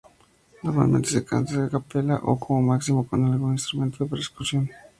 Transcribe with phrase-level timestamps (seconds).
[0.63, 4.63] Normalmente se canta a capela o, como máximo, con algún instrumento de percusión.